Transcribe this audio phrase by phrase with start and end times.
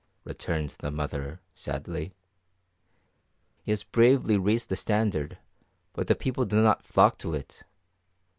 [0.23, 2.11] returned the mother sadly.
[3.61, 5.37] "He has bravely raised the standard,
[5.93, 7.61] but the people do not flock to it.